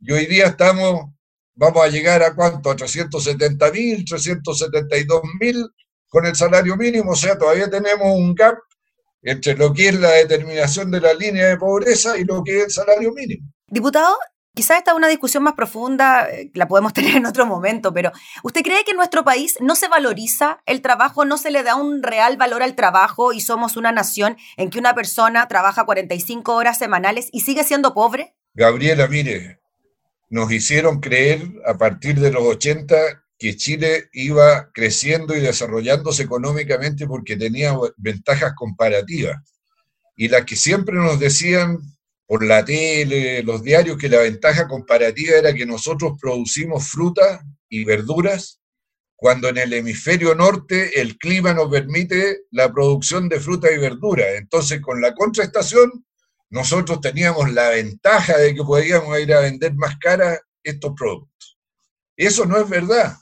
Y 0.00 0.12
hoy 0.12 0.26
día 0.26 0.46
estamos, 0.46 1.10
vamos 1.54 1.84
a 1.84 1.88
llegar 1.88 2.22
a 2.22 2.34
cuánto, 2.34 2.70
a 2.70 2.76
370 2.76 3.70
mil, 3.72 4.04
372 4.04 5.20
mil 5.40 5.66
con 6.08 6.26
el 6.26 6.34
salario 6.34 6.76
mínimo, 6.76 7.12
o 7.12 7.16
sea, 7.16 7.38
todavía 7.38 7.70
tenemos 7.70 8.08
un 8.08 8.34
gap 8.34 8.58
entre 9.22 9.54
lo 9.56 9.72
que 9.72 9.88
es 9.88 10.00
la 10.00 10.10
determinación 10.10 10.90
de 10.90 11.00
la 11.00 11.14
línea 11.14 11.46
de 11.46 11.56
pobreza 11.56 12.18
y 12.18 12.24
lo 12.24 12.42
que 12.42 12.58
es 12.58 12.64
el 12.64 12.70
salario 12.70 13.12
mínimo. 13.12 13.48
Diputado, 13.68 14.16
Quizás 14.54 14.78
esta 14.78 14.90
es 14.90 14.96
una 14.96 15.08
discusión 15.08 15.44
más 15.44 15.54
profunda, 15.54 16.28
eh, 16.28 16.50
la 16.54 16.66
podemos 16.66 16.92
tener 16.94 17.16
en 17.16 17.26
otro 17.26 17.46
momento, 17.46 17.92
pero 17.92 18.12
¿usted 18.42 18.62
cree 18.62 18.84
que 18.84 18.90
en 18.90 18.96
nuestro 18.96 19.24
país 19.24 19.56
no 19.60 19.76
se 19.76 19.88
valoriza 19.88 20.60
el 20.66 20.82
trabajo, 20.82 21.24
no 21.24 21.38
se 21.38 21.50
le 21.50 21.62
da 21.62 21.76
un 21.76 22.02
real 22.02 22.36
valor 22.36 22.62
al 22.62 22.74
trabajo 22.74 23.32
y 23.32 23.40
somos 23.40 23.76
una 23.76 23.92
nación 23.92 24.36
en 24.56 24.70
que 24.70 24.78
una 24.78 24.94
persona 24.94 25.46
trabaja 25.48 25.84
45 25.84 26.54
horas 26.54 26.78
semanales 26.78 27.28
y 27.32 27.40
sigue 27.40 27.64
siendo 27.64 27.94
pobre? 27.94 28.34
Gabriela, 28.54 29.06
mire, 29.06 29.60
nos 30.28 30.50
hicieron 30.50 31.00
creer 31.00 31.42
a 31.66 31.74
partir 31.78 32.18
de 32.18 32.32
los 32.32 32.42
80 32.42 32.96
que 33.38 33.56
Chile 33.56 34.10
iba 34.12 34.70
creciendo 34.72 35.34
y 35.34 35.40
desarrollándose 35.40 36.22
económicamente 36.22 37.06
porque 37.06 37.36
tenía 37.36 37.74
ventajas 37.96 38.52
comparativas. 38.54 39.38
Y 40.14 40.28
las 40.28 40.44
que 40.44 40.56
siempre 40.56 40.96
nos 40.96 41.18
decían 41.18 41.78
por 42.30 42.46
la 42.46 42.64
tele, 42.64 43.42
los 43.42 43.60
diarios, 43.60 43.98
que 43.98 44.08
la 44.08 44.20
ventaja 44.20 44.68
comparativa 44.68 45.34
era 45.34 45.52
que 45.52 45.66
nosotros 45.66 46.12
producimos 46.20 46.86
frutas 46.86 47.40
y 47.68 47.82
verduras, 47.82 48.60
cuando 49.16 49.48
en 49.48 49.58
el 49.58 49.72
hemisferio 49.72 50.36
norte 50.36 51.00
el 51.00 51.18
clima 51.18 51.52
nos 51.54 51.68
permite 51.68 52.42
la 52.52 52.72
producción 52.72 53.28
de 53.28 53.40
fruta 53.40 53.72
y 53.72 53.78
verdura. 53.78 54.36
Entonces, 54.36 54.80
con 54.80 55.00
la 55.00 55.12
contraestación, 55.12 56.06
nosotros 56.50 57.00
teníamos 57.00 57.50
la 57.52 57.70
ventaja 57.70 58.38
de 58.38 58.54
que 58.54 58.62
podíamos 58.62 59.18
ir 59.18 59.34
a 59.34 59.40
vender 59.40 59.74
más 59.74 59.96
cara 59.98 60.38
estos 60.62 60.92
productos. 60.96 61.58
Eso 62.16 62.46
no 62.46 62.58
es 62.58 62.68
verdad. 62.68 63.16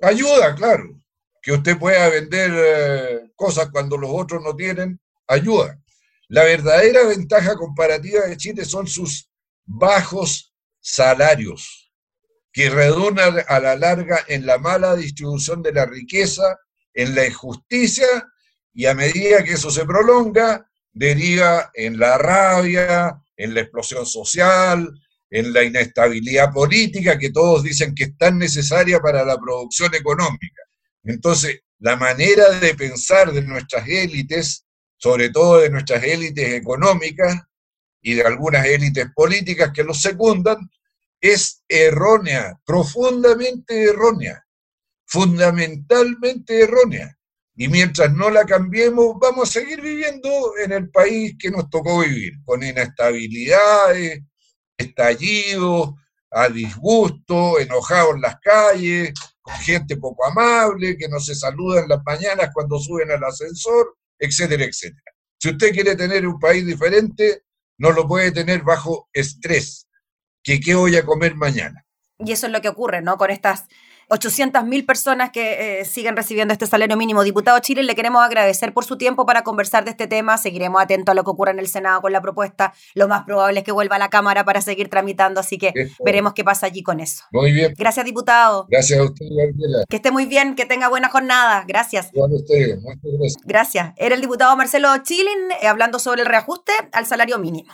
Ayuda, 0.00 0.56
claro. 0.56 1.00
Que 1.40 1.52
usted 1.52 1.78
pueda 1.78 2.08
vender 2.08 2.50
eh, 2.52 3.30
cosas 3.36 3.68
cuando 3.70 3.96
los 3.96 4.10
otros 4.12 4.42
no 4.42 4.56
tienen, 4.56 4.98
ayuda. 5.28 5.80
La 6.28 6.44
verdadera 6.44 7.06
ventaja 7.06 7.56
comparativa 7.56 8.26
de 8.26 8.36
Chile 8.36 8.64
son 8.66 8.86
sus 8.86 9.30
bajos 9.64 10.54
salarios, 10.78 11.90
que 12.52 12.68
redundan 12.68 13.36
a 13.48 13.60
la 13.60 13.76
larga 13.76 14.24
en 14.28 14.44
la 14.44 14.58
mala 14.58 14.94
distribución 14.94 15.62
de 15.62 15.72
la 15.72 15.86
riqueza, 15.86 16.58
en 16.92 17.14
la 17.14 17.26
injusticia, 17.26 18.06
y 18.74 18.86
a 18.86 18.94
medida 18.94 19.42
que 19.42 19.52
eso 19.52 19.70
se 19.70 19.86
prolonga, 19.86 20.68
deriva 20.92 21.70
en 21.74 21.98
la 21.98 22.18
rabia, 22.18 23.18
en 23.36 23.54
la 23.54 23.60
explosión 23.60 24.04
social, 24.04 24.92
en 25.30 25.52
la 25.52 25.64
inestabilidad 25.64 26.52
política 26.52 27.18
que 27.18 27.30
todos 27.30 27.62
dicen 27.62 27.94
que 27.94 28.04
es 28.04 28.16
tan 28.18 28.38
necesaria 28.38 29.00
para 29.00 29.24
la 29.24 29.38
producción 29.38 29.94
económica. 29.94 30.62
Entonces, 31.04 31.60
la 31.78 31.96
manera 31.96 32.50
de 32.50 32.74
pensar 32.74 33.32
de 33.32 33.42
nuestras 33.42 33.86
élites 33.88 34.66
sobre 34.98 35.30
todo 35.30 35.60
de 35.60 35.70
nuestras 35.70 36.02
élites 36.02 36.52
económicas 36.52 37.40
y 38.02 38.14
de 38.14 38.22
algunas 38.22 38.66
élites 38.66 39.06
políticas 39.14 39.72
que 39.72 39.84
los 39.84 40.00
secundan, 40.00 40.58
es 41.20 41.62
errónea, 41.68 42.60
profundamente 42.64 43.84
errónea, 43.84 44.44
fundamentalmente 45.06 46.62
errónea. 46.62 47.16
Y 47.56 47.68
mientras 47.68 48.12
no 48.12 48.30
la 48.30 48.44
cambiemos, 48.44 49.16
vamos 49.20 49.48
a 49.48 49.60
seguir 49.60 49.80
viviendo 49.80 50.28
en 50.62 50.72
el 50.72 50.90
país 50.90 51.34
que 51.38 51.50
nos 51.50 51.68
tocó 51.68 52.00
vivir, 52.00 52.34
con 52.44 52.62
inestabilidades, 52.62 54.20
estallidos, 54.76 55.94
a 56.30 56.48
disgusto, 56.48 57.58
enojados 57.58 58.14
en 58.14 58.20
las 58.20 58.38
calles, 58.40 59.12
con 59.40 59.54
gente 59.54 59.96
poco 59.96 60.24
amable, 60.26 60.96
que 60.96 61.08
no 61.08 61.18
se 61.18 61.34
saluda 61.34 61.80
en 61.80 61.88
las 61.88 62.00
mañanas 62.04 62.50
cuando 62.52 62.78
suben 62.78 63.10
al 63.10 63.24
ascensor, 63.24 63.97
etcétera, 64.18 64.64
etcétera. 64.64 65.12
Si 65.40 65.50
usted 65.50 65.72
quiere 65.72 65.96
tener 65.96 66.26
un 66.26 66.38
país 66.38 66.66
diferente, 66.66 67.44
no 67.78 67.92
lo 67.92 68.06
puede 68.06 68.32
tener 68.32 68.62
bajo 68.62 69.08
estrés. 69.12 69.88
Que 70.42 70.60
qué 70.60 70.74
voy 70.74 70.96
a 70.96 71.04
comer 71.04 71.34
mañana. 71.34 71.84
Y 72.18 72.32
eso 72.32 72.46
es 72.46 72.52
lo 72.52 72.60
que 72.60 72.68
ocurre, 72.68 73.02
¿no? 73.02 73.16
Con 73.16 73.30
estas 73.30 73.66
800.000 74.08 74.86
personas 74.86 75.30
que 75.30 75.80
eh, 75.80 75.84
siguen 75.84 76.16
recibiendo 76.16 76.52
este 76.52 76.66
salario 76.66 76.96
mínimo. 76.96 77.22
Diputado 77.22 77.58
Chile, 77.60 77.82
le 77.82 77.94
queremos 77.94 78.24
agradecer 78.24 78.72
por 78.72 78.84
su 78.84 78.96
tiempo 78.96 79.26
para 79.26 79.42
conversar 79.42 79.84
de 79.84 79.90
este 79.90 80.06
tema. 80.06 80.38
Seguiremos 80.38 80.80
atentos 80.80 81.12
a 81.12 81.14
lo 81.14 81.24
que 81.24 81.30
ocurra 81.30 81.52
en 81.52 81.58
el 81.58 81.68
Senado 81.68 82.00
con 82.00 82.12
la 82.12 82.22
propuesta. 82.22 82.72
Lo 82.94 83.08
más 83.08 83.24
probable 83.24 83.60
es 83.60 83.64
que 83.64 83.72
vuelva 83.72 83.96
a 83.96 83.98
la 83.98 84.08
Cámara 84.08 84.44
para 84.44 84.60
seguir 84.60 84.88
tramitando, 84.88 85.40
así 85.40 85.58
que 85.58 85.72
veremos 86.04 86.32
qué 86.32 86.44
pasa 86.44 86.66
allí 86.66 86.82
con 86.82 87.00
eso. 87.00 87.24
Muy 87.32 87.52
bien. 87.52 87.74
Gracias, 87.76 88.04
diputado. 88.04 88.66
Gracias 88.70 88.98
a 88.98 89.04
usted, 89.04 89.26
Gabriela. 89.30 89.84
Que 89.88 89.96
esté 89.96 90.10
muy 90.10 90.26
bien, 90.26 90.54
que 90.54 90.64
tenga 90.64 90.88
buena 90.88 91.08
jornada. 91.08 91.64
Gracias. 91.66 92.10
Muchas 92.14 92.46
gracias. 92.48 93.36
Gracias. 93.44 93.92
Era 93.96 94.14
el 94.14 94.20
diputado 94.20 94.56
Marcelo 94.56 94.88
Chilin 95.02 95.52
eh, 95.60 95.66
hablando 95.66 95.98
sobre 95.98 96.22
el 96.22 96.28
reajuste 96.28 96.72
al 96.92 97.06
salario 97.06 97.38
mínimo. 97.38 97.72